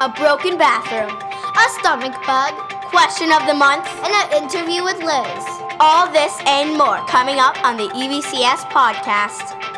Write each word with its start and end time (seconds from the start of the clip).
a 0.00 0.08
broken 0.08 0.56
bathroom, 0.56 1.10
a 1.12 1.68
stomach 1.78 2.16
bug, 2.26 2.54
question 2.88 3.30
of 3.30 3.46
the 3.46 3.52
month, 3.52 3.86
and 4.02 4.12
an 4.12 4.42
interview 4.42 4.82
with 4.82 4.96
Liz. 4.96 5.44
All 5.78 6.10
this 6.10 6.34
and 6.46 6.76
more 6.76 7.04
coming 7.06 7.38
up 7.38 7.62
on 7.62 7.76
the 7.76 7.88
EVCS 7.88 8.64
podcast. 8.72 9.69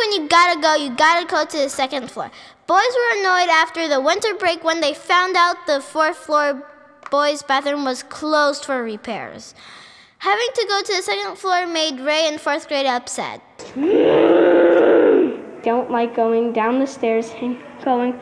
When 0.00 0.12
you 0.12 0.28
gotta 0.28 0.60
go, 0.60 0.74
you 0.74 0.90
gotta 0.96 1.26
go 1.26 1.44
to 1.44 1.56
the 1.56 1.68
second 1.68 2.10
floor. 2.10 2.30
Boys 2.66 2.94
were 2.96 3.20
annoyed 3.20 3.50
after 3.50 3.86
the 3.86 4.00
winter 4.00 4.34
break 4.34 4.64
when 4.64 4.80
they 4.80 4.94
found 4.94 5.36
out 5.36 5.66
the 5.66 5.80
fourth 5.80 6.16
floor 6.16 6.66
boys' 7.10 7.42
bathroom 7.42 7.84
was 7.84 8.02
closed 8.04 8.64
for 8.64 8.82
repairs. 8.82 9.54
Having 10.18 10.48
to 10.54 10.66
go 10.68 10.80
to 10.82 10.96
the 10.96 11.02
second 11.02 11.36
floor 11.36 11.66
made 11.66 12.00
Ray 12.00 12.28
in 12.28 12.38
fourth 12.38 12.68
grade 12.68 12.86
upset. 12.86 13.42
Don't 15.62 15.90
like 15.90 16.14
going 16.14 16.52
down 16.52 16.78
the 16.78 16.86
stairs 16.86 17.30
and 17.40 17.58
going 17.84 18.18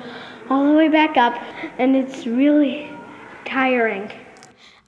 all 0.51 0.65
the 0.67 0.73
way 0.77 0.89
back 0.89 1.17
up, 1.17 1.35
and 1.79 1.95
it's 1.95 2.27
really 2.27 2.91
tiring. 3.45 4.11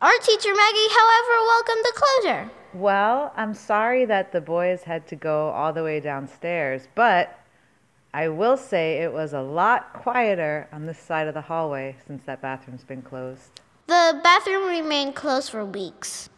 Our 0.01 0.19
teacher 0.23 0.55
Maggie, 0.55 0.89
however, 0.99 1.35
welcomed 1.47 1.85
the 1.85 1.93
closure. 1.95 2.51
Well, 2.73 3.33
I'm 3.37 3.55
sorry 3.55 4.05
that 4.05 4.31
the 4.33 4.41
boys 4.41 4.83
had 4.83 5.07
to 5.09 5.17
go 5.17 5.49
all 5.51 5.73
the 5.73 5.83
way 5.83 5.99
downstairs, 5.99 6.87
but 6.95 7.37
I 8.15 8.29
will 8.29 8.57
say 8.57 8.99
it 8.99 9.13
was 9.13 9.33
a 9.33 9.41
lot 9.41 9.93
quieter 9.93 10.69
on 10.73 10.87
this 10.87 10.99
side 10.99 11.29
of 11.29 11.35
the 11.35 11.41
hallway 11.41 11.97
since 12.07 12.25
that 12.25 12.41
bathroom's 12.41 12.85
been 12.85 13.03
closed. 13.03 13.61
The 13.87 14.21
bathroom 14.23 14.69
remained 14.69 15.17
closed 15.17 15.51
for 15.51 15.65
weeks. 15.65 16.29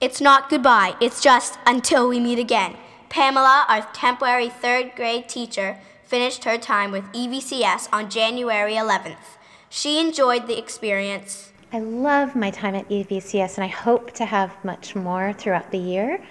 It's 0.00 0.20
not 0.20 0.48
goodbye, 0.50 0.94
it's 1.00 1.22
just 1.22 1.58
until 1.66 2.08
we 2.08 2.20
meet 2.20 2.38
again. 2.38 2.76
Pamela, 3.08 3.64
our 3.68 3.86
temporary 3.92 4.48
third 4.48 4.92
grade 4.96 5.28
teacher, 5.28 5.78
finished 6.04 6.44
her 6.44 6.58
time 6.58 6.90
with 6.90 7.04
EVCS 7.12 7.88
on 7.92 8.10
January 8.10 8.74
11th. 8.74 9.38
She 9.70 10.00
enjoyed 10.00 10.46
the 10.46 10.58
experience. 10.58 11.52
I 11.74 11.80
love 11.80 12.36
my 12.36 12.52
time 12.52 12.76
at 12.76 12.88
EVCS 12.88 13.56
and 13.56 13.64
I 13.64 13.66
hope 13.66 14.12
to 14.12 14.24
have 14.24 14.64
much 14.64 14.94
more 14.94 15.32
throughout 15.32 15.72
the 15.72 15.78
year. 15.78 16.22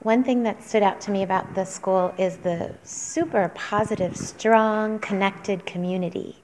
One 0.00 0.22
thing 0.22 0.42
that 0.42 0.62
stood 0.62 0.82
out 0.82 1.00
to 1.00 1.10
me 1.10 1.22
about 1.22 1.54
the 1.54 1.64
school 1.64 2.12
is 2.18 2.36
the 2.36 2.74
super 2.82 3.50
positive, 3.54 4.14
strong, 4.14 4.98
connected 4.98 5.64
community. 5.64 6.36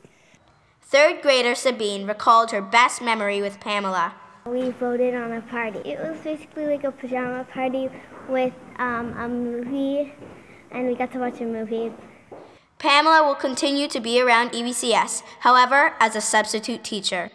Third 0.81 1.21
grader 1.21 1.55
Sabine 1.55 2.07
recalled 2.07 2.51
her 2.53 2.63
best 2.63 3.03
memory 3.03 3.43
with 3.43 3.61
Pamela. 3.61 4.15
We 4.47 4.71
voted 4.71 5.15
on 5.15 5.33
a 5.33 5.43
party. 5.43 5.81
It 5.81 6.01
was 6.01 6.17
basically 6.25 6.65
like 6.65 6.85
a 6.85 6.93
pajama 6.93 7.45
party 7.53 7.91
with 8.27 8.55
um, 8.79 9.13
a 9.19 9.29
movie, 9.29 10.15
and 10.71 10.87
we 10.87 10.95
got 10.95 11.13
to 11.13 11.19
watch 11.19 11.43
a 11.43 11.45
movie. 11.45 11.93
Pamela 12.79 13.23
will 13.23 13.35
continue 13.35 13.87
to 13.87 14.01
be 14.01 14.19
around 14.19 14.53
EVCS, 14.53 15.25
however, 15.41 15.93
as 16.01 16.17
a 16.17 16.23
substitute 16.23 16.83
teacher. 16.83 17.31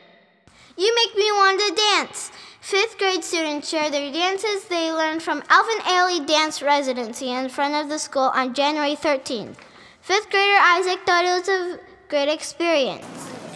You 0.77 0.95
make 0.95 1.16
me 1.16 1.31
want 1.31 1.59
to 1.59 1.75
dance. 1.75 2.31
Fifth 2.61 2.97
grade 2.97 3.23
students 3.23 3.69
share 3.69 3.89
their 3.89 4.11
dances 4.11 4.66
they 4.66 4.91
learned 4.91 5.23
from 5.23 5.44
Alvin 5.50 5.80
Ailey 5.80 6.25
Dance 6.25 6.61
Residency 6.61 7.31
in 7.31 7.50
front 7.50 7.73
of 7.73 7.89
the 7.89 7.97
school 8.00 8.31
on 8.33 8.53
January 8.53 8.95
13th. 8.95 9.56
Fifth 10.01 10.29
grader 10.29 10.57
Isaac 10.59 11.00
thought 11.06 11.25
it 11.25 11.40
was 11.40 11.50
a 11.50 11.79
great 12.07 12.29
experience. 12.29 13.06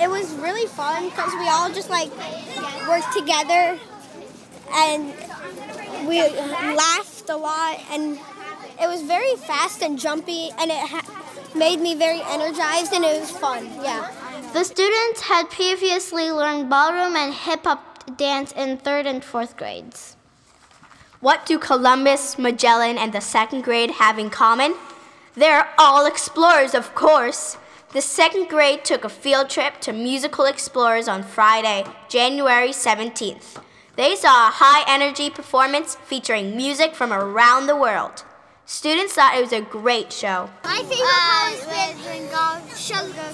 It 0.02 0.10
was 0.10 0.34
really 0.34 0.68
fun 0.68 1.06
because 1.10 1.34
we 1.34 1.48
all 1.48 1.70
just 1.72 1.90
like 1.90 2.10
worked 2.88 3.14
together 3.14 3.80
and 4.74 5.14
we 6.08 6.22
laughed 6.22 7.30
a 7.30 7.38
lot 7.38 7.80
and 7.92 8.20
it 8.82 8.88
was 8.88 9.02
very 9.04 9.36
fast 9.36 9.82
and 9.82 9.98
jumpy 9.98 10.50
and 10.60 10.70
it 10.70 10.78
ha- 10.78 11.50
made 11.56 11.80
me 11.80 11.96
very 11.96 12.22
energized 12.26 12.92
and 12.92 13.06
it 13.06 13.20
was 13.20 13.32
fun. 13.32 13.66
Yeah. 13.82 14.12
The 14.56 14.64
students 14.64 15.20
had 15.20 15.50
previously 15.50 16.32
learned 16.32 16.70
ballroom 16.70 17.18
and 17.18 17.34
hip 17.34 17.66
hop 17.66 18.16
dance 18.16 18.54
in 18.54 18.78
third 18.78 19.06
and 19.06 19.22
fourth 19.22 19.58
grades. 19.58 20.16
What 21.20 21.46
do 21.46 21.60
Columbus, 21.60 22.40
Magellan, 22.40 22.98
and 22.98 23.12
the 23.12 23.20
second 23.20 23.66
grade 23.66 23.92
have 24.00 24.18
in 24.18 24.30
common? 24.30 24.76
They're 25.34 25.68
all 25.78 26.06
explorers, 26.06 26.74
of 26.74 26.96
course. 26.96 27.58
The 27.92 28.00
second 28.00 28.48
grade 28.48 28.86
took 28.86 29.04
a 29.04 29.10
field 29.10 29.50
trip 29.50 29.82
to 29.82 29.92
Musical 29.92 30.46
Explorers 30.46 31.10
on 31.10 31.24
Friday, 31.24 31.84
January 32.08 32.70
17th. 32.70 33.62
They 33.98 34.16
saw 34.16 34.48
a 34.48 34.56
high 34.56 34.86
energy 34.88 35.30
performance 35.30 35.98
featuring 36.06 36.56
music 36.56 36.96
from 36.96 37.12
around 37.12 37.68
the 37.68 37.76
world. 37.76 38.24
Students 38.66 39.14
thought 39.14 39.38
it 39.38 39.42
was 39.42 39.54
a 39.54 39.62
great 39.62 40.12
show. 40.12 40.50
My 40.64 40.78
favorite 40.78 40.98
part 41.06 41.54
has 41.54 41.66
been 41.70 41.96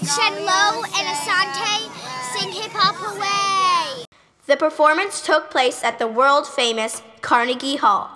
Shenlo 0.04 0.84
and 0.84 1.08
Asante 1.08 1.88
sing 2.34 2.52
hip 2.52 2.72
hop 2.74 3.00
away. 3.16 4.06
The 4.48 4.58
performance 4.58 5.22
took 5.26 5.50
place 5.50 5.84
at 5.84 6.00
the 6.00 6.08
world 6.08 6.46
famous 6.48 7.02
Carnegie 7.22 7.78
Hall. 7.78 8.10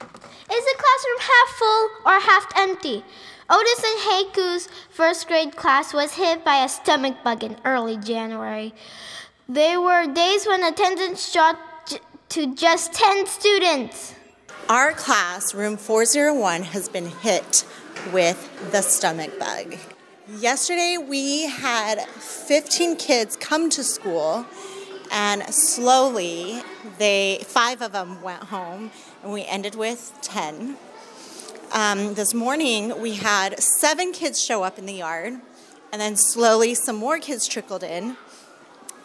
Is 0.00 0.64
the 0.64 0.76
classroom 0.76 1.20
half 1.20 1.48
full 1.56 1.88
or 2.04 2.20
half 2.20 2.46
empty? 2.56 3.02
Otis 3.48 3.84
and 3.84 4.00
Heiku's 4.00 4.68
first 4.90 5.26
grade 5.26 5.56
class 5.56 5.94
was 5.94 6.14
hit 6.14 6.44
by 6.44 6.62
a 6.64 6.68
stomach 6.68 7.16
bug 7.24 7.42
in 7.42 7.56
early 7.64 7.96
January. 7.96 8.74
There 9.48 9.80
were 9.80 10.06
days 10.06 10.46
when 10.46 10.62
attendance 10.62 11.32
dropped 11.32 11.90
j- 11.90 11.98
to 12.30 12.54
just 12.54 12.92
10 12.92 13.26
students. 13.26 14.14
Our 14.68 14.92
class, 14.92 15.52
room 15.52 15.76
401, 15.76 16.62
has 16.62 16.88
been 16.88 17.08
hit 17.08 17.66
with 18.14 18.72
the 18.72 18.80
stomach 18.80 19.38
bug. 19.38 19.76
Yesterday, 20.38 20.96
we 20.96 21.42
had 21.42 22.00
15 22.00 22.96
kids 22.96 23.36
come 23.36 23.68
to 23.68 23.84
school, 23.84 24.46
and 25.12 25.42
slowly, 25.52 26.62
they 26.96 27.42
five 27.44 27.82
of 27.82 27.92
them 27.92 28.22
went 28.22 28.44
home, 28.44 28.90
and 29.22 29.34
we 29.34 29.44
ended 29.44 29.74
with 29.74 30.16
10. 30.22 30.78
Um, 31.72 32.14
this 32.14 32.32
morning, 32.32 32.98
we 33.02 33.16
had 33.16 33.60
seven 33.60 34.12
kids 34.12 34.42
show 34.42 34.62
up 34.62 34.78
in 34.78 34.86
the 34.86 34.94
yard, 34.94 35.34
and 35.92 36.00
then 36.00 36.16
slowly, 36.16 36.72
some 36.72 36.96
more 36.96 37.18
kids 37.18 37.46
trickled 37.46 37.82
in. 37.82 38.16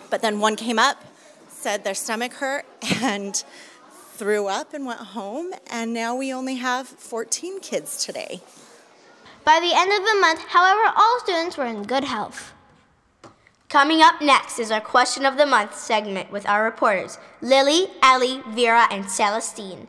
But 0.10 0.22
then 0.22 0.40
one 0.40 0.56
came 0.56 0.80
up, 0.80 1.04
said 1.50 1.84
their 1.84 1.96
stomach 1.96 2.32
hurt, 2.36 2.66
and 3.02 3.44
threw 4.20 4.48
up 4.48 4.74
and 4.74 4.86
went 4.86 5.00
home, 5.00 5.54
and 5.72 5.94
now 5.94 6.14
we 6.14 6.34
only 6.34 6.56
have 6.56 6.86
14 6.86 7.62
kids 7.62 8.04
today. 8.04 8.42
By 9.46 9.62
the 9.62 9.72
end 9.74 9.94
of 9.94 10.06
the 10.06 10.20
month, 10.20 10.42
however, 10.50 10.94
all 10.94 11.20
students 11.22 11.58
were 11.58 11.66
in 11.66 11.84
good 11.84 12.04
health. 12.04 12.52
Coming 13.70 14.02
up 14.02 14.22
next 14.22 14.60
is 14.60 14.72
our 14.72 14.82
Question 14.82 15.26
of 15.26 15.38
the 15.38 15.46
Month 15.46 15.78
segment 15.78 16.32
with 16.32 16.46
our 16.50 16.66
reporters 16.66 17.18
Lily, 17.42 17.88
Ellie, 18.04 18.44
Vera, 18.50 18.88
and 18.92 19.06
Celestine. 19.06 19.88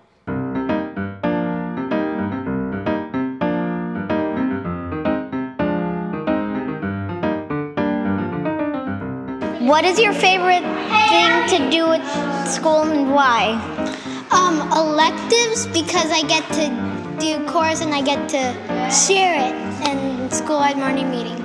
What 9.67 9.85
is 9.85 9.99
your 9.99 10.13
favorite 10.13 10.63
thing 10.63 11.49
to 11.49 11.71
do 11.71 11.93
at 11.93 12.45
school 12.45 12.83
and 12.83 13.13
why? 13.13 13.99
Um, 14.33 14.61
electives 14.73 15.67
because 15.67 16.11
I 16.13 16.23
get 16.23 16.47
to 16.55 17.17
do 17.19 17.45
chorus 17.47 17.81
and 17.81 17.93
I 17.93 18.01
get 18.01 18.29
to 18.29 18.91
share 18.91 19.35
it 19.35 19.89
in 19.89 20.31
school-wide 20.31 20.77
morning 20.79 21.11
meeting. 21.11 21.41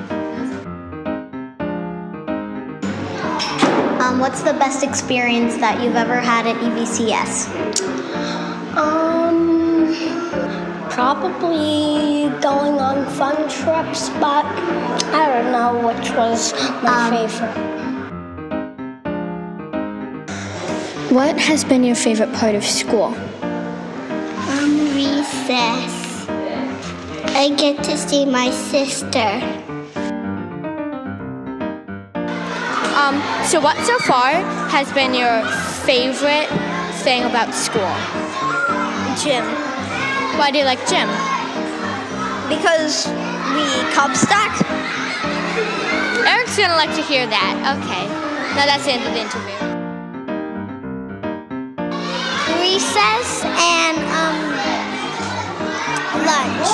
Um, 3.99 4.19
what's 4.19 4.43
the 4.43 4.53
best 4.53 4.83
experience 4.83 5.55
that 5.57 5.83
you've 5.83 5.95
ever 5.95 6.19
had 6.19 6.45
at 6.45 6.55
EVCS? 6.57 7.47
Um, 8.77 9.95
probably 10.91 12.29
going 12.39 12.79
on 12.79 13.05
fun 13.15 13.49
trips, 13.49 14.09
but 14.19 14.45
I 15.11 15.41
don't 15.41 15.51
know 15.51 15.87
which 15.87 16.11
was 16.11 16.53
my 16.83 17.09
favorite. 17.09 17.74
What 21.15 21.39
has 21.39 21.63
been 21.63 21.85
your 21.85 21.95
favorite 21.95 22.33
part 22.33 22.55
of 22.55 22.65
school? 22.65 23.15
Um, 24.51 24.71
recess. 24.93 26.27
I 27.31 27.55
get 27.55 27.81
to 27.85 27.97
see 27.97 28.25
my 28.25 28.51
sister. 28.51 29.31
Um, 32.99 33.15
so 33.47 33.61
what 33.61 33.77
so 33.85 33.97
far 33.99 34.33
has 34.67 34.91
been 34.91 35.13
your 35.13 35.41
favorite 35.87 36.49
thing 37.05 37.23
about 37.23 37.53
school? 37.53 37.95
Gym. 39.23 39.45
Why 40.37 40.51
do 40.51 40.59
you 40.59 40.65
like 40.65 40.85
gym? 40.85 41.07
because 42.49 43.07
we 43.55 43.65
cup 43.93 44.13
stack. 44.15 44.51
Eric's 46.27 46.57
gonna 46.57 46.75
like 46.75 46.93
to 46.95 47.01
hear 47.01 47.25
that. 47.25 47.55
Okay. 47.79 48.05
Now 48.55 48.65
that's 48.65 48.83
the 48.83 48.91
end 48.91 49.07
of 49.07 49.13
the 49.13 49.21
interview. 49.21 49.74
Recess 52.59 53.43
and 53.43 53.97
um, 54.21 54.37
lunch. 56.25 56.69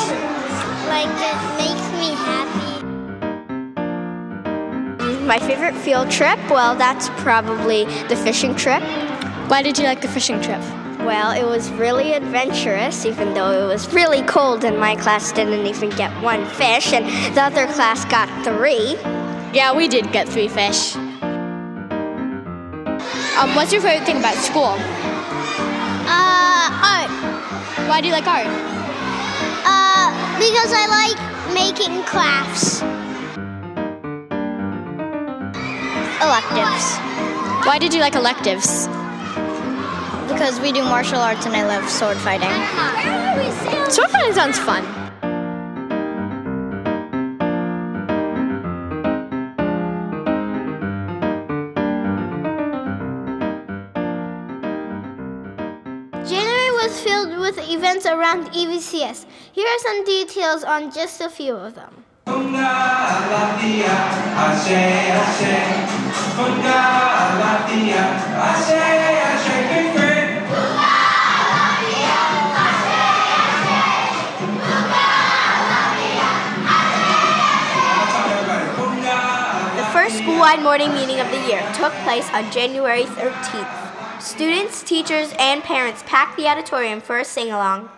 Like 0.88 1.14
it 1.20 1.38
makes 1.58 1.86
me 2.00 2.10
happy. 2.16 2.72
My 5.26 5.40
favorite 5.40 5.76
field 5.76 6.10
trip? 6.12 6.40
Well, 6.50 6.76
that's 6.76 7.10
probably 7.22 7.86
the 8.10 8.16
fishing 8.16 8.56
trip. 8.56 8.84
Why 9.48 9.62
did 9.62 9.78
you 9.78 9.86
like 9.86 10.02
the 10.02 10.08
fishing 10.08 10.42
trip? 10.42 10.62
Well, 11.02 11.32
it 11.32 11.46
was 11.46 11.72
really 11.72 12.14
adventurous, 12.14 13.06
even 13.06 13.34
though 13.34 13.52
it 13.64 13.68
was 13.68 13.92
really 13.94 14.22
cold 14.24 14.64
and 14.64 14.78
my 14.78 14.96
class 14.96 15.32
didn't 15.32 15.66
even 15.66 15.90
get 15.92 16.12
one 16.22 16.46
fish, 16.46 16.94
and 16.94 17.06
the 17.36 17.42
other 17.42 17.66
class 17.74 18.06
got 18.06 18.30
three. 18.44 18.96
Yeah, 19.52 19.74
we 19.76 19.88
did 19.88 20.12
get 20.12 20.30
three 20.30 20.48
fish. 20.48 20.96
Um, 23.36 23.56
what's 23.56 23.72
your 23.74 23.82
favorite 23.82 24.06
thing 24.06 24.18
about 24.18 24.36
school? 24.36 24.78
Why 27.92 28.00
do 28.00 28.08
you 28.08 28.14
like 28.14 28.26
art? 28.26 28.48
Uh, 28.48 30.40
because 30.40 30.72
I 30.74 30.88
like 30.88 31.54
making 31.54 32.02
crafts. 32.04 32.82
Electives. 36.24 37.68
Why 37.68 37.78
did 37.80 37.94
you 37.94 38.00
like 38.00 38.16
electives? 38.16 38.88
Because 40.32 40.58
we 40.62 40.72
do 40.72 40.84
martial 40.84 41.20
arts 41.20 41.46
and 41.46 41.54
I 41.54 41.68
love 41.68 41.90
sword 41.90 42.16
fighting. 42.16 42.48
Sword 43.92 44.10
fighting 44.10 44.36
sounds 44.36 44.58
fun. 44.58 45.01
Around 58.12 58.48
EVCS. 58.48 59.26
Here 59.52 59.68
are 59.68 59.80
some 59.80 60.04
details 60.04 60.64
on 60.64 60.92
just 60.92 61.22
a 61.22 61.30
few 61.30 61.56
of 61.56 61.76
them. 61.76 62.04
The 79.78 79.88
first 79.94 80.18
school-wide 80.20 80.62
morning 80.62 80.94
meeting 80.94 81.20
of 81.20 81.30
the 81.32 81.40
year 81.48 81.62
took 81.74 81.94
place 82.04 82.30
on 82.34 82.52
January 82.52 83.04
13th. 83.04 84.22
Students, 84.22 84.84
teachers, 84.84 85.34
and 85.40 85.64
parents 85.64 86.04
packed 86.06 86.38
the 86.38 86.48
auditorium 86.48 87.02
for 87.02 87.18
a 87.18 87.26
sing-along. 87.26 87.90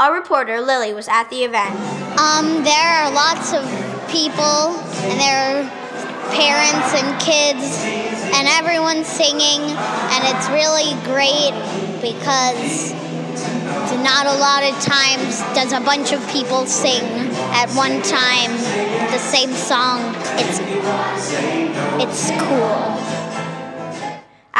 Our 0.00 0.14
reporter, 0.14 0.62
Lily, 0.62 0.94
was 0.94 1.08
at 1.08 1.28
the 1.28 1.44
event. 1.44 1.76
Um, 2.18 2.64
there 2.64 2.88
are 2.88 3.12
lots 3.12 3.52
of 3.52 3.60
people, 4.08 4.80
and 5.04 5.20
there 5.20 5.60
are 5.60 5.68
parents 6.32 6.96
and 6.96 7.20
kids, 7.20 7.76
and 8.32 8.48
everyone's 8.48 9.06
singing, 9.06 9.60
and 9.60 10.24
it's 10.24 10.48
really 10.56 10.96
great 11.04 11.52
because 12.00 12.94
not 14.00 14.24
a 14.24 14.40
lot 14.40 14.64
of 14.64 14.72
times 14.80 15.40
does 15.52 15.74
a 15.74 15.84
bunch 15.84 16.14
of 16.14 16.26
people 16.30 16.64
sing 16.64 17.04
at 17.52 17.68
one 17.76 18.00
time 18.00 18.56
the 19.12 19.18
same 19.18 19.52
song. 19.52 20.00
It's 20.40 20.60
it's 22.00 22.30
cool. 22.40 23.09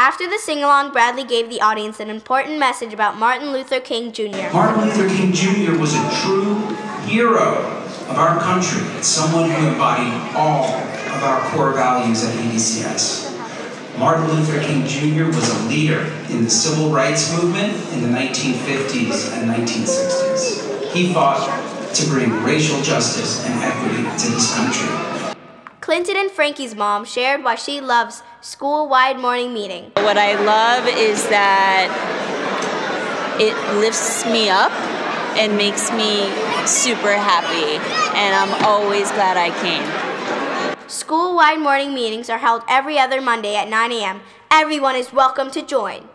After 0.01 0.27
the 0.27 0.39
sing-along, 0.39 0.93
Bradley 0.93 1.23
gave 1.23 1.47
the 1.47 1.61
audience 1.61 1.99
an 1.99 2.09
important 2.09 2.57
message 2.57 2.91
about 2.91 3.19
Martin 3.19 3.51
Luther 3.53 3.79
King 3.79 4.11
Jr. 4.11 4.49
Martin 4.51 4.85
Luther 4.85 5.07
King 5.07 5.31
Jr. 5.31 5.77
was 5.77 5.93
a 5.93 6.21
true 6.23 6.55
hero 7.05 7.59
of 8.09 8.17
our 8.17 8.39
country. 8.39 8.81
It's 8.97 9.07
someone 9.07 9.47
who 9.47 9.67
embodied 9.67 10.35
all 10.35 10.65
of 10.73 11.23
our 11.23 11.47
core 11.51 11.73
values 11.73 12.23
at 12.23 12.33
EVCS. 12.33 13.99
Martin 13.99 14.27
Luther 14.29 14.59
King 14.63 14.87
Jr. 14.87 15.25
was 15.25 15.47
a 15.55 15.69
leader 15.69 16.11
in 16.31 16.45
the 16.45 16.49
civil 16.49 16.89
rights 16.89 17.31
movement 17.39 17.71
in 17.93 18.01
the 18.01 18.09
1950s 18.09 19.37
and 19.37 19.51
1960s. 19.51 20.91
He 20.93 21.13
fought 21.13 21.45
to 21.93 22.09
bring 22.09 22.43
racial 22.43 22.81
justice 22.81 23.45
and 23.45 23.53
equity 23.63 24.01
to 24.01 24.31
this 24.31 24.55
country. 24.55 25.35
Clinton 25.79 26.15
and 26.17 26.31
Frankie's 26.31 26.73
mom 26.73 27.05
shared 27.05 27.43
why 27.43 27.53
she 27.53 27.79
loves 27.79 28.23
school-wide 28.41 29.19
morning 29.19 29.53
meeting. 29.53 29.91
What 29.97 30.17
I 30.17 30.33
love 30.33 30.87
is 30.87 31.21
that 31.29 31.85
it 33.39 33.53
lifts 33.77 34.25
me 34.25 34.49
up 34.49 34.71
and 35.37 35.55
makes 35.55 35.91
me 35.91 36.25
super 36.65 37.13
happy, 37.13 37.77
and 38.17 38.33
I'm 38.33 38.65
always 38.65 39.11
glad 39.11 39.37
I 39.37 39.53
came. 39.61 39.85
School-wide 40.89 41.59
morning 41.59 41.93
meetings 41.93 42.29
are 42.29 42.39
held 42.39 42.63
every 42.67 42.97
other 42.97 43.21
Monday 43.21 43.55
at 43.55 43.69
9 43.69 43.91
a.m. 43.91 44.21
Everyone 44.49 44.95
is 44.95 45.13
welcome 45.13 45.51
to 45.51 45.61
join. 45.61 46.10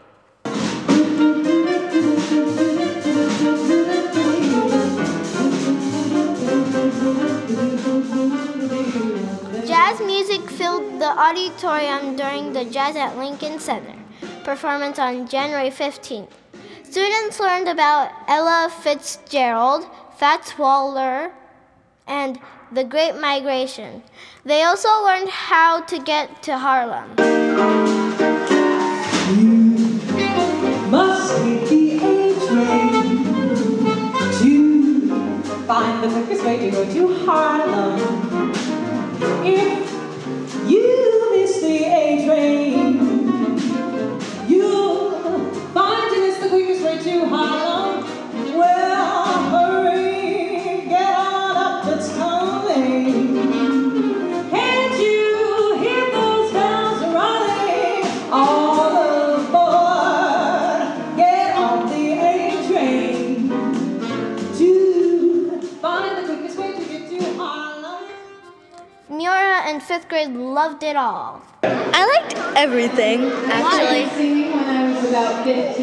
Jazz 9.86 10.00
music 10.00 10.50
filled 10.50 11.00
the 11.00 11.16
auditorium 11.16 12.16
during 12.16 12.52
the 12.52 12.64
Jazz 12.64 12.96
at 12.96 13.16
Lincoln 13.16 13.60
Center 13.60 13.94
performance 14.42 14.98
on 14.98 15.28
January 15.28 15.70
15th. 15.70 16.26
Students 16.82 17.38
learned 17.38 17.68
about 17.68 18.10
Ella 18.26 18.68
Fitzgerald, 18.82 19.86
Fats 20.18 20.58
Waller, 20.58 21.30
and 22.04 22.40
the 22.72 22.82
Great 22.82 23.14
Migration. 23.20 24.02
They 24.44 24.64
also 24.64 24.88
learned 25.04 25.28
how 25.28 25.82
to 25.82 26.00
get 26.00 26.42
to 26.42 26.58
Harlem. 26.58 27.14
Must 30.90 31.44
hit 31.44 31.68
the 31.68 31.96
A 31.98 32.34
train 32.48 33.24
to 34.40 35.64
find 35.68 36.02
the 36.02 36.08
quickest 36.08 36.44
way 36.44 36.58
to 36.58 36.70
go 36.72 36.92
to 36.92 37.24
Harlem. 37.24 38.25
If 39.18 40.68
you 40.68 41.30
miss 41.32 41.60
the 41.62 42.05
loved 70.76 70.82
it 70.82 70.96
all. 70.96 71.42
I 71.62 72.06
liked 72.06 72.34
everything, 72.54 73.24
actually. 73.46 74.04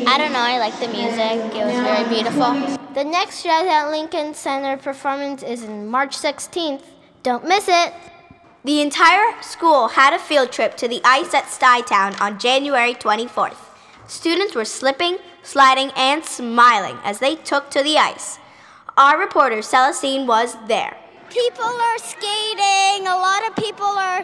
I 0.05 0.17
don't 0.19 0.33
know, 0.33 0.39
I 0.39 0.59
like 0.59 0.79
the 0.79 0.87
music. 0.87 1.55
It 1.55 1.65
was 1.65 1.73
very 1.73 2.07
beautiful. 2.09 2.53
The 2.93 3.03
next 3.03 3.41
Jazz 3.41 3.65
at 3.65 3.89
Lincoln 3.89 4.35
Center 4.35 4.77
performance 4.77 5.41
is 5.41 5.63
in 5.63 5.87
March 5.87 6.15
16th. 6.15 6.83
Don't 7.23 7.47
miss 7.47 7.67
it. 7.67 7.93
The 8.65 8.81
entire 8.81 9.41
school 9.41 9.87
had 9.87 10.13
a 10.13 10.19
field 10.19 10.51
trip 10.51 10.77
to 10.77 10.87
the 10.87 11.01
ice 11.03 11.33
at 11.33 11.45
Stuytown 11.45 12.19
on 12.21 12.37
January 12.37 12.93
24th. 12.93 13.57
Students 14.07 14.53
were 14.53 14.65
slipping, 14.65 15.17
sliding, 15.41 15.89
and 15.95 16.23
smiling 16.23 16.99
as 17.03 17.17
they 17.17 17.35
took 17.35 17.71
to 17.71 17.81
the 17.81 17.97
ice. 17.97 18.37
Our 18.95 19.19
reporter 19.19 19.63
Celestine 19.63 20.27
was 20.27 20.55
there. 20.67 20.95
People 21.31 21.65
are 21.65 21.97
skating. 21.97 23.07
A 23.07 23.17
lot 23.17 23.41
of 23.47 23.55
people 23.55 23.87
are 23.87 24.23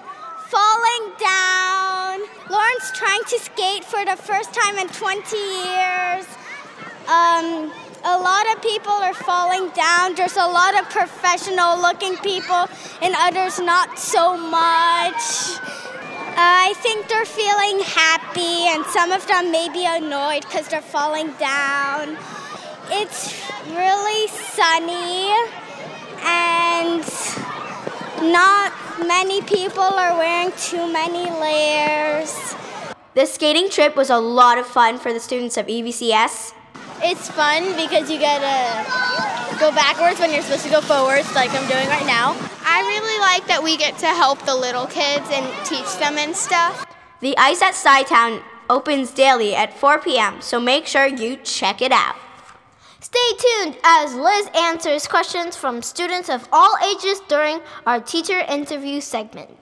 falling 0.50 1.14
down. 1.20 2.22
Lauren's 2.50 2.92
trying 2.96 3.24
to 3.26 3.38
skate 3.38 3.86
for 3.86 4.04
the 4.04 4.16
first 4.16 4.52
time 4.52 4.80
in 4.80 4.88
20 4.88 5.38
years. 5.38 6.26
Um, 7.06 7.72
a 8.04 8.18
lot 8.18 8.46
of 8.52 8.62
people 8.62 8.92
are 8.92 9.14
falling 9.14 9.70
down. 9.70 10.16
There's 10.16 10.38
a 10.38 10.48
lot 10.48 10.80
of 10.80 10.90
professional 10.90 11.80
looking 11.80 12.18
people, 12.18 12.66
and 13.02 13.14
others 13.18 13.60
not 13.60 14.00
so 14.00 14.36
much. 14.38 15.22
I 16.42 16.74
think 16.78 17.08
they're 17.10 17.26
feeling 17.26 17.86
happy, 17.86 18.68
and 18.74 18.86
some 18.88 19.12
of 19.12 19.28
them 19.28 19.52
may 19.52 19.70
be 19.70 19.86
annoyed 19.86 20.44
because 20.48 20.68
they're 20.68 20.82
falling 20.82 21.32
down. 21.38 22.18
it's 22.92 23.38
really 23.70 24.28
sunny 24.28 25.30
and 26.26 27.06
not 28.34 28.89
many 29.08 29.42
people 29.42 29.82
are 29.82 30.18
wearing 30.18 30.52
too 30.58 30.92
many 30.92 31.30
layers. 31.30 32.56
This 33.14 33.34
skating 33.34 33.70
trip 33.70 33.96
was 33.96 34.10
a 34.10 34.18
lot 34.18 34.58
of 34.58 34.66
fun 34.68 34.98
for 34.98 35.14
the 35.14 35.20
students 35.20 35.58
of 35.58 35.66
EVCS. 35.68 36.54
It's 37.02 37.30
fun 37.30 37.76
because 37.76 38.12
you 38.12 38.20
get 38.20 38.40
to 38.40 39.60
go 39.60 39.72
backwards 39.72 40.20
when 40.20 40.32
you're 40.32 40.42
supposed 40.42 40.66
to 40.66 40.70
go 40.70 40.82
forwards, 40.82 41.34
like 41.34 41.50
I'm 41.52 41.68
doing 41.70 41.88
right 41.88 42.06
now. 42.06 42.36
I 42.64 42.82
really 42.82 43.20
like 43.20 43.48
that 43.48 43.64
we 43.64 43.78
get 43.78 43.98
to 44.00 44.08
help 44.08 44.46
the 44.46 44.56
little 44.56 44.86
kids 44.86 45.28
and 45.32 45.46
teach 45.66 45.98
them 45.98 46.18
and 46.18 46.36
stuff. 46.36 46.86
The 47.22 47.38
ice 47.38 47.62
at 47.62 47.74
Stuytown 47.74 48.44
opens 48.70 49.12
daily 49.12 49.56
at 49.56 49.74
4 49.74 50.00
p.m., 50.00 50.42
so 50.42 50.60
make 50.60 50.86
sure 50.86 51.08
you 51.08 51.38
check 51.38 51.82
it 51.82 51.92
out. 51.92 52.16
Stay 53.02 53.18
tuned 53.38 53.78
as 53.84 54.14
Liz 54.14 54.50
answers 54.54 55.08
questions 55.08 55.56
from 55.56 55.82
students 55.82 56.28
of 56.30 56.50
all 56.52 56.76
ages 56.84 57.22
during 57.30 57.62
our 57.88 58.02
teacher 58.02 58.40
interview 58.40 59.00
segment. 59.00 59.59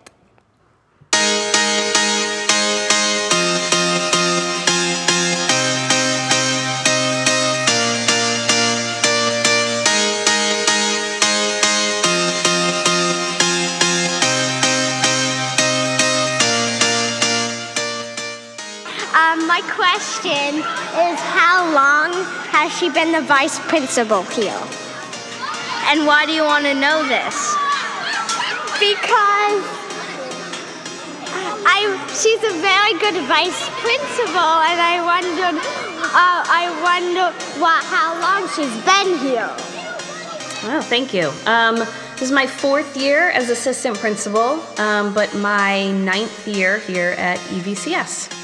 My 19.57 19.73
question 19.73 20.57
is 20.57 21.19
how 21.33 21.65
long 21.73 22.13
has 22.53 22.71
she 22.77 22.91
been 22.91 23.11
the 23.11 23.21
vice 23.21 23.57
principal 23.61 24.21
here? 24.23 24.61
And 25.89 26.05
why 26.05 26.25
do 26.27 26.31
you 26.31 26.43
want 26.43 26.65
to 26.65 26.75
know 26.75 27.01
this? 27.07 27.55
Because 28.77 29.61
I 31.65 31.79
she's 32.13 32.43
a 32.43 32.53
very 32.61 32.93
good 32.99 33.17
vice 33.25 33.67
principal, 33.81 34.53
and 34.69 34.79
I 34.79 35.01
wondered 35.01 35.57
uh, 35.57 36.41
I 36.61 36.69
wonder 36.85 37.33
what 37.59 37.83
how 37.85 38.13
long 38.21 38.47
she's 38.53 38.77
been 38.85 39.17
here. 39.17 39.49
Well, 40.69 40.83
thank 40.83 41.15
you. 41.15 41.31
Um, 41.47 41.77
this 42.13 42.21
is 42.21 42.31
my 42.31 42.45
fourth 42.45 42.95
year 42.95 43.31
as 43.31 43.49
assistant 43.49 43.97
principal, 43.97 44.61
um, 44.77 45.15
but 45.15 45.33
my 45.35 45.89
ninth 45.91 46.47
year 46.47 46.77
here 46.79 47.15
at 47.17 47.39
EVCS. 47.49 48.36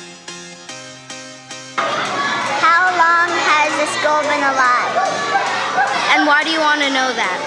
Has 3.93 4.01
the 4.01 4.01
school 4.01 4.21
been 4.21 4.43
alive? 4.43 4.95
And 6.15 6.27
why 6.27 6.43
do 6.43 6.49
you 6.49 6.59
want 6.59 6.81
to 6.81 6.89
know 6.89 7.13
that? 7.13 7.39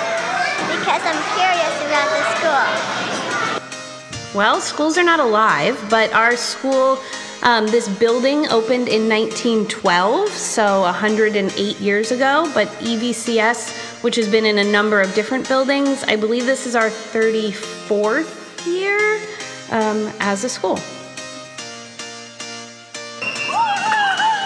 Because 0.70 1.02
I'm 1.02 1.20
curious 1.34 1.74
about 1.86 2.08
the 2.10 2.22
school. 2.38 4.36
Well, 4.36 4.60
schools 4.60 4.98
are 4.98 5.04
not 5.04 5.20
alive, 5.20 5.82
but 5.88 6.12
our 6.12 6.36
school, 6.36 6.98
um, 7.42 7.66
this 7.68 7.88
building 7.98 8.46
opened 8.48 8.88
in 8.88 9.08
1912, 9.08 10.28
so 10.28 10.82
108 10.82 11.80
years 11.80 12.10
ago. 12.12 12.50
But 12.54 12.68
EVCS, 12.80 14.02
which 14.02 14.16
has 14.16 14.28
been 14.28 14.44
in 14.44 14.58
a 14.58 14.64
number 14.64 15.00
of 15.00 15.14
different 15.14 15.48
buildings, 15.48 16.04
I 16.04 16.16
believe 16.16 16.44
this 16.44 16.66
is 16.66 16.74
our 16.76 16.90
34th 16.90 18.66
year 18.66 19.20
um, 19.70 20.12
as 20.20 20.44
a 20.44 20.48
school. 20.48 20.78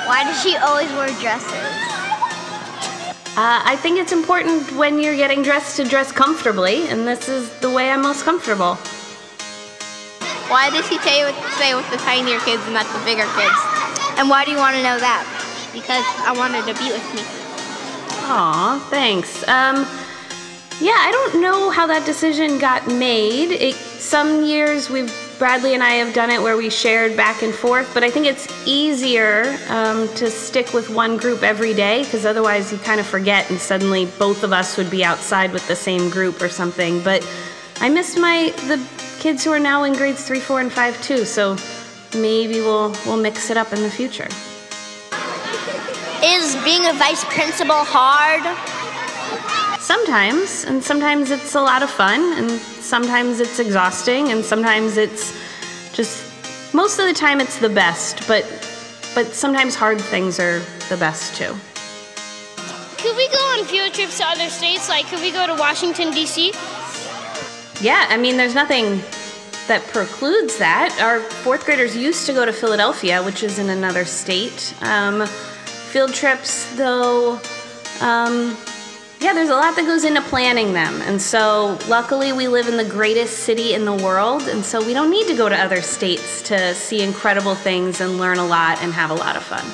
Why 0.07 0.25
does 0.25 0.43
she 0.43 0.57
always 0.57 0.91
wear 0.93 1.09
dresses? 1.21 1.70
Uh, 3.41 3.63
I 3.65 3.75
think 3.75 3.99
it's 3.99 4.13
important 4.13 4.71
when 4.73 4.99
you're 4.99 5.17
getting 5.17 5.43
dressed 5.43 5.79
to 5.79 5.85
dress 5.85 6.13
comfortably, 6.13 6.87
and 6.89 7.09
this 7.09 7.27
is 7.27 7.49
the 7.61 7.71
way 7.71 7.91
I'm 7.91 8.03
most 8.03 8.23
comfortable. 8.23 8.75
Why 10.53 10.69
does 10.69 10.87
he 10.91 10.99
stay 10.99 11.25
with, 11.25 11.35
stay 11.57 11.75
with 11.75 11.91
the 11.91 11.97
tinier 11.97 12.39
kids 12.41 12.63
and 12.67 12.75
not 12.75 12.85
the 12.93 13.03
bigger 13.03 13.25
kids? 13.41 13.61
And 14.19 14.29
why 14.29 14.45
do 14.45 14.51
you 14.51 14.59
want 14.59 14.77
to 14.77 14.83
know 14.83 14.99
that? 14.99 15.25
Because 15.73 16.05
I 16.21 16.37
wanted 16.37 16.69
to 16.69 16.79
be 16.79 16.93
with 16.93 17.15
me. 17.15 17.23
Aw, 18.29 18.87
thanks. 18.91 19.43
Um, 19.49 19.89
yeah, 20.79 21.01
I 21.01 21.11
don't 21.11 21.41
know 21.41 21.71
how 21.71 21.87
that 21.87 22.05
decision 22.05 22.59
got 22.59 22.87
made. 22.89 23.53
It, 23.53 23.75
some 23.75 24.45
years 24.45 24.91
we've 24.91 25.30
Bradley 25.41 25.73
and 25.73 25.83
I 25.83 25.93
have 25.93 26.13
done 26.13 26.29
it 26.29 26.43
where 26.43 26.59
we 26.59 26.69
shared 26.69 27.17
back 27.17 27.43
and 27.43 27.55
forth, 27.55 27.95
but 27.95 28.05
I 28.05 28.11
think 28.11 28.27
it's 28.27 28.47
easier 28.69 29.57
um, 29.71 30.07
to 30.17 30.31
stick 30.31 30.75
with 30.75 30.91
one 30.91 31.17
group 31.17 31.43
every 31.43 31.73
day 31.73 32.05
because 32.05 32.27
otherwise 32.27 32.71
you 32.71 32.77
kind 32.77 33.01
of 33.01 33.07
forget 33.07 33.49
and 33.49 33.59
suddenly 33.59 34.05
both 34.19 34.45
of 34.45 34.53
us 34.53 34.77
would 34.77 34.91
be 34.91 35.03
outside 35.03 35.51
with 35.51 35.67
the 35.67 35.75
same 35.75 36.11
group 36.11 36.43
or 36.43 36.51
something. 36.51 37.03
But 37.03 37.27
I 37.77 37.89
miss 37.89 38.19
my 38.19 38.53
the 38.67 38.87
kids 39.19 39.43
who 39.43 39.51
are 39.51 39.59
now 39.59 39.85
in 39.85 39.95
grades 39.95 40.23
three, 40.27 40.41
four, 40.41 40.61
and 40.61 40.71
five 40.71 41.01
too. 41.01 41.25
So 41.25 41.57
maybe 42.13 42.57
we'll 42.61 42.95
we'll 43.07 43.17
mix 43.17 43.49
it 43.49 43.57
up 43.57 43.73
in 43.73 43.81
the 43.81 43.91
future. 43.91 44.29
Is 46.23 46.55
being 46.65 46.85
a 46.85 46.93
vice 46.93 47.25
principal 47.25 47.77
hard? 47.77 48.45
Sometimes, 49.81 50.65
and 50.65 50.85
sometimes 50.85 51.31
it's 51.31 51.55
a 51.55 51.61
lot 51.61 51.83
of 51.83 51.91
fun, 51.91 52.21
and 52.39 52.51
sometimes 52.51 53.41
it's 53.41 53.59
exhausting, 53.59 54.31
and 54.31 54.45
sometimes 54.45 54.99
it's 54.99 55.33
just 55.95 56.31
most 56.75 56.99
of 56.99 57.07
the 57.07 57.15
time 57.15 57.41
it's 57.41 57.59
the 57.59 57.69
best, 57.69 58.29
but 58.29 58.45
but 59.15 59.27
sometimes 59.27 59.75
hard 59.75 60.01
things 60.01 60.39
are 60.39 60.61
the 60.89 60.97
best 60.99 61.35
too. 61.35 61.57
Could 62.99 63.17
we 63.17 63.29
go 63.29 63.39
on 63.39 63.65
field 63.65 63.95
trips 63.95 64.19
to 64.19 64.27
other 64.27 64.51
states? 64.51 64.89
Like, 64.89 65.07
could 65.07 65.21
we 65.21 65.33
go 65.33 65.47
to 65.47 65.55
Washington, 65.55 66.13
D.C.? 66.13 66.53
Yeah, 67.81 68.07
I 68.11 68.19
mean, 68.19 68.37
there's 68.37 68.55
nothing 68.55 69.01
that 69.67 69.83
precludes 69.91 70.59
that. 70.59 70.97
Our 71.01 71.21
fourth 71.21 71.65
graders 71.65 71.97
used 71.97 72.27
to 72.27 72.35
go 72.35 72.45
to 72.45 72.53
Philadelphia, 72.53 73.23
which 73.23 73.43
is 73.43 73.59
in 73.59 73.71
another 73.71 74.05
state. 74.05 74.75
Um, 74.83 75.27
field 75.27 76.13
trips, 76.13 76.73
though, 76.77 77.41
um, 78.03 78.57
yeah, 79.21 79.35
there's 79.35 79.51
a 79.51 79.55
lot 79.55 79.77
that 79.77 79.85
goes 79.85 80.05
into 80.05 80.23
planning 80.23 80.73
them. 80.73 81.03
And 81.03 81.21
so, 81.21 81.79
luckily, 81.89 82.33
we 82.33 82.49
live 82.49 82.69
in 82.69 82.79
the 82.79 82.85
greatest 82.85 83.41
city 83.41 83.75
in 83.75 83.85
the 83.85 83.95
world, 83.95 84.43
and 84.49 84.65
so 84.65 84.85
we 84.85 84.95
don't 84.95 85.11
need 85.11 85.27
to 85.27 85.37
go 85.37 85.47
to 85.49 85.55
other 85.55 85.83
states 85.83 86.41
to 86.43 86.75
see 86.75 87.03
incredible 87.03 87.55
things 87.55 88.01
and 88.01 88.17
learn 88.17 88.39
a 88.39 88.47
lot 88.47 88.83
and 88.83 88.95
have 88.95 89.11
a 89.11 89.15
lot 89.15 89.37
of 89.37 89.43
fun. 89.43 89.65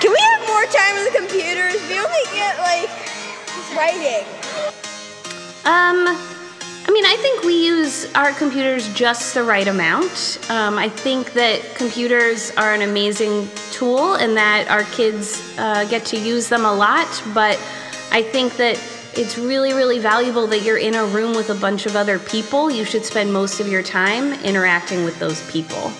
Can 0.00 0.10
we 0.10 0.18
have 0.18 0.46
more 0.46 0.64
time 0.64 0.94
with 0.96 1.12
the 1.12 1.18
computers? 1.18 1.76
We 1.86 1.98
only 2.00 2.24
get, 2.32 2.58
like, 2.60 2.88
writing. 3.76 4.26
Um, 5.66 6.35
mean, 6.96 7.04
I 7.04 7.16
think 7.16 7.44
we 7.44 7.66
use 7.66 8.10
our 8.14 8.32
computers 8.32 8.90
just 8.94 9.34
the 9.34 9.42
right 9.42 9.68
amount. 9.68 10.38
Um, 10.48 10.78
I 10.78 10.88
think 10.88 11.34
that 11.34 11.74
computers 11.74 12.52
are 12.52 12.72
an 12.72 12.80
amazing 12.80 13.50
tool 13.70 14.14
and 14.14 14.34
that 14.38 14.70
our 14.70 14.82
kids 14.84 15.42
uh, 15.58 15.84
get 15.90 16.06
to 16.06 16.18
use 16.18 16.48
them 16.48 16.64
a 16.64 16.72
lot, 16.72 17.22
but 17.34 17.60
I 18.12 18.22
think 18.22 18.56
that 18.56 18.82
it's 19.14 19.36
really, 19.36 19.74
really 19.74 19.98
valuable 19.98 20.46
that 20.46 20.62
you're 20.62 20.78
in 20.78 20.94
a 20.94 21.04
room 21.04 21.36
with 21.36 21.50
a 21.50 21.54
bunch 21.54 21.84
of 21.84 21.96
other 21.96 22.18
people. 22.18 22.70
You 22.70 22.86
should 22.86 23.04
spend 23.04 23.30
most 23.30 23.60
of 23.60 23.68
your 23.68 23.82
time 23.82 24.32
interacting 24.42 25.04
with 25.04 25.18
those 25.18 25.46
people. 25.50 25.92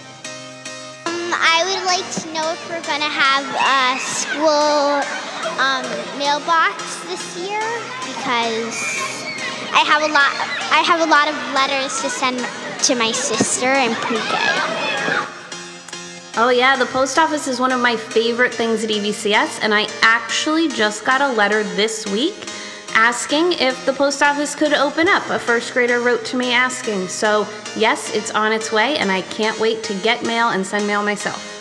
Um, 1.05 1.29
I 1.37 1.61
would 1.69 1.85
like 1.85 2.11
to 2.23 2.33
know 2.33 2.53
if 2.53 2.71
we're 2.71 2.81
going 2.89 3.03
to 3.03 3.13
have 3.13 3.45
a 3.53 4.01
school 4.01 5.05
um, 5.61 5.85
mailbox 6.19 7.05
this 7.05 7.37
year 7.37 7.61
because 8.01 9.26
I 9.77 9.81
have 9.81 10.03
a 10.05 10.09
lot. 10.09 10.33
I 10.73 10.81
have 10.81 11.01
a 11.03 11.11
lot 11.11 11.29
of 11.29 11.35
letters 11.53 12.01
to 12.01 12.09
send 12.09 12.39
to 12.85 12.95
my 12.95 13.13
sister 13.13 13.75
in 13.75 13.95
pre-K. 13.97 14.23
Oh, 16.39 16.49
yeah, 16.49 16.77
the 16.77 16.87
post 16.87 17.19
office 17.19 17.47
is 17.47 17.61
one 17.61 17.73
of 17.73 17.81
my 17.83 17.95
favorite 17.95 18.55
things 18.55 18.85
at 18.85 18.89
EVCS, 18.89 19.61
and 19.61 19.75
I 19.75 19.87
actually 20.01 20.69
just 20.69 21.05
got 21.05 21.21
a 21.21 21.29
letter 21.29 21.63
this 21.63 22.07
week 22.07 22.49
asking 22.95 23.53
if 23.53 23.85
the 23.85 23.93
post 23.93 24.23
office 24.23 24.55
could 24.55 24.73
open 24.73 25.09
up. 25.09 25.29
A 25.29 25.39
first 25.39 25.75
grader 25.75 26.01
wrote 26.01 26.25
to 26.25 26.39
me 26.39 26.53
asking. 26.53 27.09
So, 27.09 27.47
yes, 27.77 28.15
it's 28.15 28.31
on 28.31 28.55
its 28.55 28.73
way, 28.73 28.97
and 28.97 29.13
I 29.13 29.21
can't 29.21 29.61
wait 29.61 29.83
to 29.85 29.95
get 30.01 30.25
mail 30.25 30.49
and 30.49 30.67
send 30.67 30.87
mail 30.87 31.03
myself. 31.03 31.56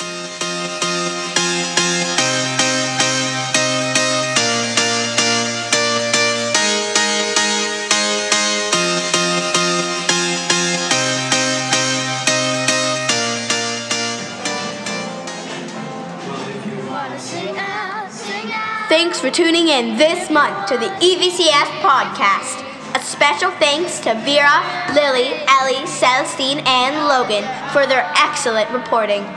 Thanks 18.95 19.19
for 19.19 19.29
tuning 19.29 19.67
in 19.67 19.97
this 19.97 20.29
month 20.29 20.69
to 20.69 20.77
the 20.77 20.87
EVCS 20.87 21.67
podcast. 21.83 22.63
A 22.95 23.01
special 23.01 23.51
thanks 23.59 23.99
to 23.99 24.13
Vera, 24.23 24.63
Lily, 24.95 25.35
Ellie, 25.51 25.85
Celestine, 25.85 26.65
and 26.65 26.95
Logan 27.05 27.43
for 27.73 27.85
their 27.85 28.09
excellent 28.15 28.71
reporting. 28.71 29.27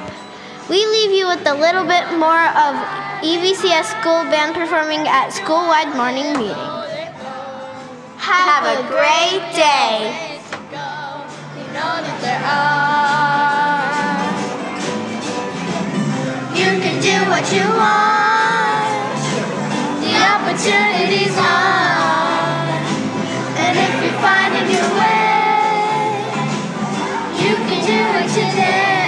We 0.71 0.87
leave 0.87 1.11
you 1.11 1.27
with 1.27 1.45
a 1.45 1.55
little 1.55 1.83
bit 1.83 2.07
more 2.21 2.47
of 2.55 2.79
EVCS 3.27 3.99
school 3.99 4.23
band 4.31 4.55
performing 4.55 5.09
at 5.09 5.31
school-wide 5.31 5.93
morning 5.97 6.31
meeting. 6.38 6.55
Have 8.19 8.62
a 8.62 8.87
great 8.87 9.43
day. 9.59 10.38
You 16.55 16.81
can 16.81 17.03
do 17.03 17.29
what 17.29 17.53
you 17.53 17.69
want. 17.77 18.18
The 20.59 20.65
opportunity's 20.65 21.38
on. 21.38 22.67
And 23.62 23.79
if 23.79 23.95
you 24.03 24.11
find 24.19 24.53
a 24.59 24.62
new 24.67 24.87
way, 24.99 26.19
you 27.38 27.55
can 27.69 27.81
do 27.87 28.00
it 28.19 28.29
today. 28.35 29.07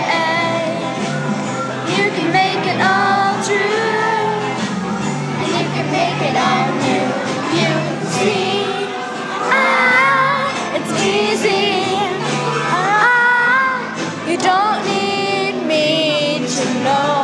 You 1.97 2.07
can 2.15 2.29
make 2.33 2.65
it 2.73 2.81
all 2.81 3.35
true. 3.43 4.31
And 5.41 5.49
you 5.59 5.67
can 5.75 5.87
make 5.91 6.21
it 6.31 6.37
all 6.39 6.71
new. 6.87 7.07
You 7.59 7.73
ah, 9.51 10.77
it's 10.77 10.93
easy. 11.03 11.83
Ah, 12.71 13.91
you 14.29 14.37
don't 14.39 14.87
need 14.87 15.67
me 15.67 16.47
to 16.47 16.65
know. 16.85 17.21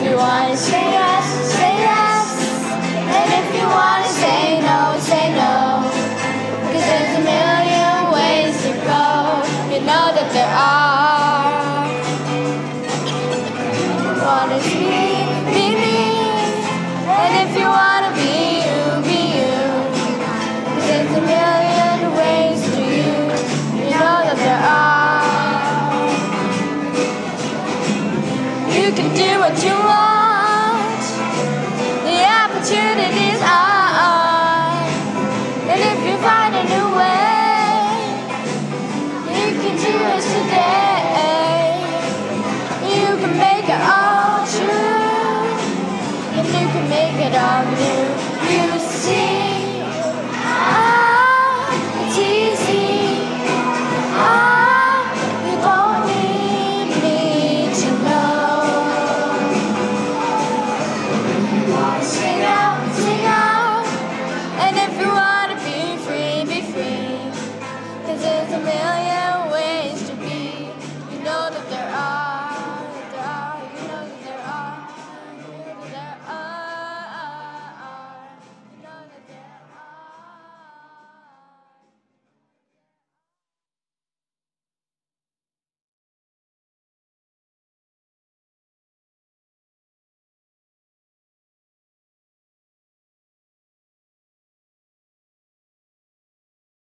Say 0.00 0.56
say 0.56 0.87